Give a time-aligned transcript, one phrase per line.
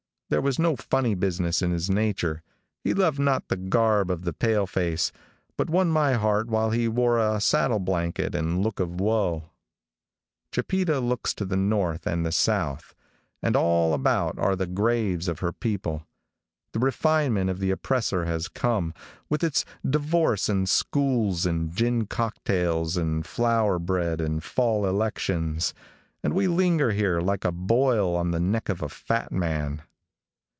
[0.31, 2.41] There was no funny business in his nature.
[2.85, 5.11] He loved not the garb of the pale face,
[5.57, 9.49] but won my heart while he wore a saddle blanket and a look of woe.
[10.53, 12.95] Chipeta looks to the north and the south,
[13.41, 16.07] and all about are the graves of her people.
[16.71, 18.93] The refinement of the oppressor has come,
[19.29, 25.73] with its divorce and schools and gin cocktails and flour bread and fall elections,
[26.23, 29.81] and we linger here like a boil on the neck of a fat man.